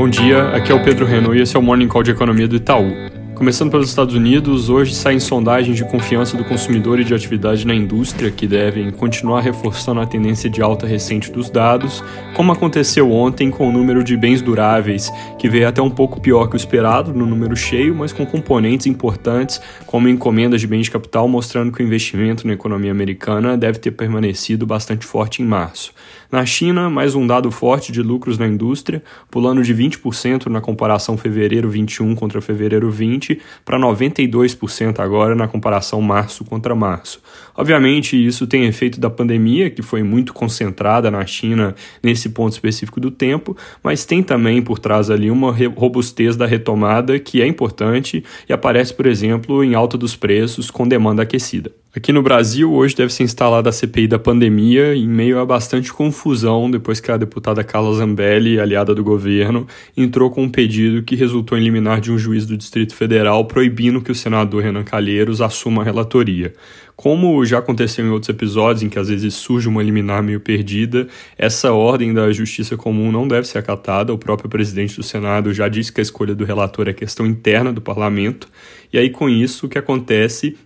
[0.00, 2.48] Bom dia, aqui é o Pedro Renault e esse é o Morning Call de Economia
[2.48, 3.19] do Itaú.
[3.40, 7.74] Começando pelos Estados Unidos, hoje saem sondagens de confiança do consumidor e de atividade na
[7.74, 12.04] indústria que devem continuar reforçando a tendência de alta recente dos dados,
[12.34, 16.48] como aconteceu ontem com o número de bens duráveis, que veio até um pouco pior
[16.48, 20.90] que o esperado no número cheio, mas com componentes importantes como encomendas de bens de
[20.90, 25.94] capital, mostrando que o investimento na economia americana deve ter permanecido bastante forte em março.
[26.30, 31.16] Na China, mais um dado forte de lucros na indústria, pulando de 20% na comparação
[31.16, 33.29] fevereiro 21 contra fevereiro 20
[33.64, 37.20] para 92% agora na comparação março contra março.
[37.54, 42.98] Obviamente, isso tem efeito da pandemia, que foi muito concentrada na China nesse ponto específico
[42.98, 48.24] do tempo, mas tem também por trás ali uma robustez da retomada que é importante
[48.48, 51.70] e aparece, por exemplo, em alta dos preços com demanda aquecida.
[51.92, 55.92] Aqui no Brasil, hoje deve ser instalada a CPI da pandemia, em meio a bastante
[55.92, 59.66] confusão depois que a deputada Carla Zambelli, aliada do governo,
[59.96, 64.00] entrou com um pedido que resultou em liminar de um juiz do Distrito Federal proibindo
[64.00, 66.52] que o senador Renan Calheiros assuma a relatoria.
[66.94, 71.08] Como já aconteceu em outros episódios, em que às vezes surge uma liminar meio perdida,
[71.36, 74.14] essa ordem da justiça comum não deve ser acatada.
[74.14, 77.72] O próprio presidente do Senado já disse que a escolha do relator é questão interna
[77.72, 78.46] do parlamento.
[78.92, 80.56] E aí, com isso, o que acontece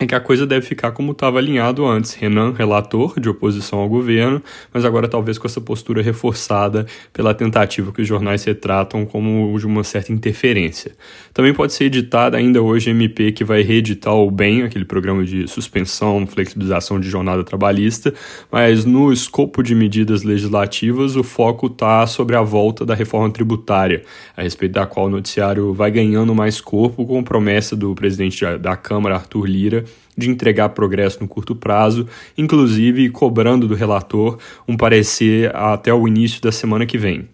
[0.00, 2.14] é que a coisa deve ficar como estava alinhado antes.
[2.14, 4.40] Renan, relator de oposição ao governo,
[4.72, 9.66] mas agora talvez com essa postura reforçada pela tentativa que os jornais retratam como de
[9.66, 10.92] uma certa interferência.
[11.34, 15.48] Também pode ser editada ainda hoje MP que vai reeditar o BEM, aquele programa de
[15.48, 18.14] suspensão, flexibilização de jornada trabalhista,
[18.52, 24.04] mas no escopo de medidas legislativas o foco está sobre a volta da reforma tributária,
[24.36, 28.76] a respeito da qual o noticiário vai ganhando mais corpo com promessa do presidente da
[28.76, 35.54] Câmara, Arthur Lira, de entregar progresso no curto prazo, inclusive cobrando do relator um parecer
[35.54, 37.28] até o início da semana que vem.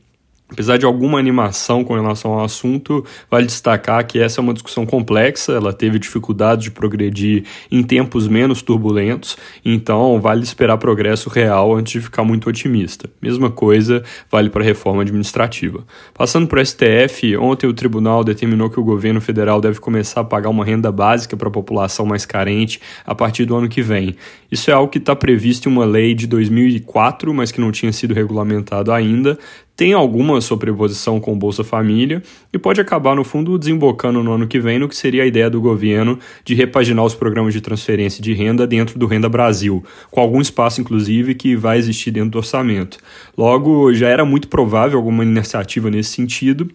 [0.55, 4.87] Apesar de alguma animação com relação ao assunto, vale destacar que essa é uma discussão
[4.87, 7.43] complexa, ela teve dificuldade de progredir
[7.73, 13.11] em tempos menos turbulentos, então vale esperar progresso real antes de ficar muito otimista.
[13.21, 15.85] Mesma coisa vale para a reforma administrativa.
[16.15, 20.25] Passando para o STF, ontem o tribunal determinou que o governo federal deve começar a
[20.25, 24.15] pagar uma renda básica para a população mais carente a partir do ano que vem.
[24.53, 27.93] Isso é algo que está previsto em uma lei de 2004, mas que não tinha
[27.93, 29.37] sido regulamentado ainda
[29.77, 34.47] tem alguma sobreposição com o Bolsa Família e pode acabar, no fundo, desembocando no ano
[34.47, 38.23] que vem no que seria a ideia do governo de repaginar os programas de transferência
[38.23, 42.39] de renda dentro do Renda Brasil, com algum espaço, inclusive, que vai existir dentro do
[42.39, 42.99] orçamento.
[43.37, 46.71] Logo, já era muito provável alguma iniciativa nesse sentido,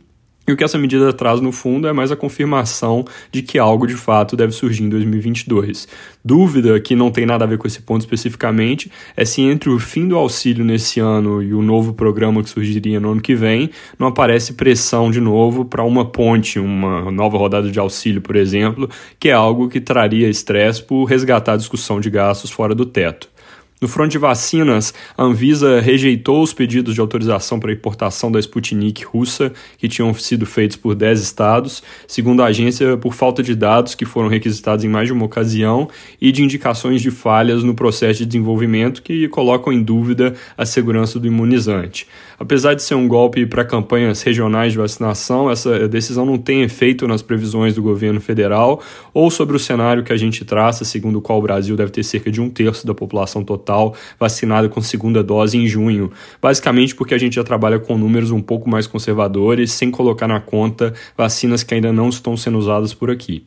[0.49, 3.85] e o que essa medida traz no fundo é mais a confirmação de que algo
[3.85, 5.87] de fato deve surgir em 2022.
[6.25, 9.77] Dúvida que não tem nada a ver com esse ponto especificamente é se entre o
[9.77, 13.69] fim do auxílio nesse ano e o novo programa que surgiria no ano que vem,
[13.99, 18.89] não aparece pressão de novo para uma ponte, uma nova rodada de auxílio, por exemplo,
[19.19, 23.29] que é algo que traria estresse por resgatar a discussão de gastos fora do teto.
[23.81, 29.05] No front de vacinas, a Anvisa rejeitou os pedidos de autorização para importação da Sputnik
[29.05, 33.95] russa, que tinham sido feitos por 10 estados, segundo a agência, por falta de dados
[33.95, 35.87] que foram requisitados em mais de uma ocasião
[36.19, 41.17] e de indicações de falhas no processo de desenvolvimento que colocam em dúvida a segurança
[41.17, 42.05] do imunizante.
[42.37, 47.07] Apesar de ser um golpe para campanhas regionais de vacinação, essa decisão não tem efeito
[47.07, 48.81] nas previsões do governo federal
[49.13, 52.03] ou sobre o cenário que a gente traça, segundo o qual o Brasil deve ter
[52.03, 56.11] cerca de um terço da população total total vacinada com segunda dose em junho.
[56.41, 60.41] Basicamente porque a gente já trabalha com números um pouco mais conservadores, sem colocar na
[60.41, 63.45] conta vacinas que ainda não estão sendo usadas por aqui.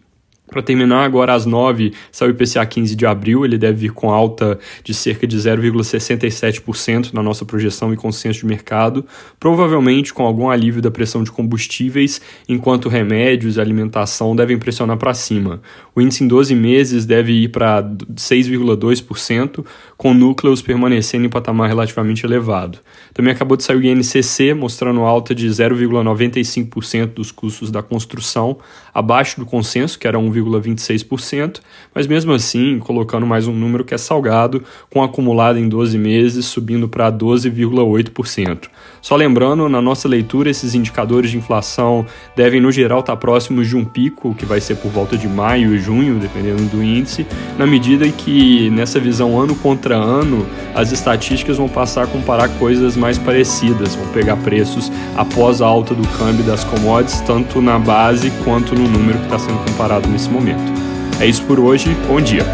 [0.52, 4.10] Para terminar, agora às 9 sai o IPCA 15 de abril, ele deve vir com
[4.10, 9.04] alta de cerca de 0,67% na nossa projeção e consenso de mercado,
[9.40, 15.14] provavelmente com algum alívio da pressão de combustíveis, enquanto remédios e alimentação devem pressionar para
[15.14, 15.62] cima.
[15.94, 19.64] O índice em 12 meses deve ir para 6,2%,
[19.96, 22.78] com núcleos permanecendo em patamar relativamente elevado.
[23.14, 28.58] Também acabou de sair o INCC, mostrando alta de 0,95% dos custos da construção,
[28.92, 31.60] abaixo do consenso, que era 1, 0,26%,
[31.94, 36.46] mas mesmo assim colocando mais um número que é salgado, com acumulado em 12 meses
[36.46, 38.68] subindo para 12,8%.
[39.00, 42.06] Só lembrando, na nossa leitura, esses indicadores de inflação
[42.36, 45.74] devem, no geral, estar próximos de um pico, que vai ser por volta de maio
[45.74, 47.26] e junho, dependendo do índice,
[47.58, 52.96] na medida que, nessa visão ano contra ano, as estatísticas vão passar a comparar coisas
[52.96, 58.30] mais parecidas, vão pegar preços após a alta do câmbio das commodities, tanto na base
[58.44, 60.72] quanto no número que está sendo comparado nesse momento.
[61.20, 62.44] É isso por hoje, bom dia!